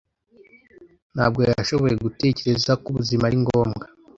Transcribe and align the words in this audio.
Ntabwo 1.13 1.39
yashoboye 1.49 1.95
gutekereza 2.05 2.71
ko 2.81 2.85
ubuzima 2.91 3.23
ari 3.25 3.37
ngombwa. 3.43 3.85